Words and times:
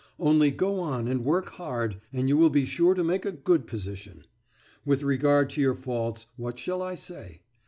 Only 0.17 0.49
go 0.49 0.79
on 0.79 1.07
and 1.07 1.23
work 1.23 1.49
hard, 1.49 2.01
and 2.11 2.27
you 2.27 2.35
will 2.35 2.49
be 2.49 2.65
sure 2.65 2.95
to 2.95 3.03
make 3.03 3.23
a 3.23 3.31
good 3.31 3.67
position. 3.67 4.23
With 4.83 5.03
regard 5.03 5.51
to 5.51 5.61
your 5.61 5.75
faults, 5.75 6.25
what 6.37 6.57
shall 6.57 6.81
I 6.81 6.95
say? 6.95 7.41